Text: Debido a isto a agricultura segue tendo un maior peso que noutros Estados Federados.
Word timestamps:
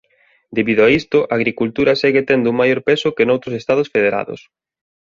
Debido 0.57 0.81
a 0.85 0.91
isto 0.99 1.17
a 1.25 1.33
agricultura 1.39 1.97
segue 2.01 2.27
tendo 2.29 2.47
un 2.51 2.59
maior 2.61 2.79
peso 2.89 3.13
que 3.15 3.25
noutros 3.27 3.57
Estados 3.61 3.91
Federados. 3.93 4.41